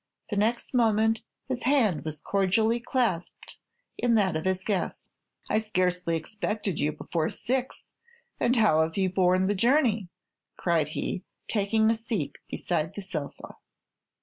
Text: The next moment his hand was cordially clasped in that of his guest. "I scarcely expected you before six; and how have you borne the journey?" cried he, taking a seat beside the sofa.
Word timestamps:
The 0.31 0.35
next 0.35 0.73
moment 0.73 1.21
his 1.47 1.61
hand 1.61 2.03
was 2.05 2.21
cordially 2.21 2.79
clasped 2.79 3.59
in 3.99 4.15
that 4.15 4.35
of 4.35 4.45
his 4.45 4.63
guest. 4.63 5.07
"I 5.47 5.59
scarcely 5.59 6.17
expected 6.17 6.79
you 6.79 6.91
before 6.91 7.29
six; 7.29 7.93
and 8.39 8.55
how 8.55 8.81
have 8.81 8.97
you 8.97 9.11
borne 9.11 9.45
the 9.45 9.53
journey?" 9.53 10.09
cried 10.57 10.87
he, 10.97 11.23
taking 11.47 11.91
a 11.91 11.95
seat 11.95 12.37
beside 12.49 12.95
the 12.95 13.03
sofa. 13.03 13.57